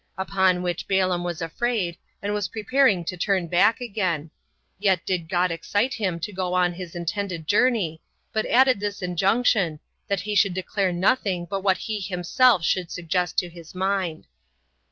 [0.17, 4.31] Upon which Balaam was afraid, and was preparing to return back again:
[4.79, 8.01] yet did God excite him to go on his intended journey,
[8.33, 13.37] but added this injunction, that he should declare nothing but what he himself should suggest
[13.37, 14.25] to his mind.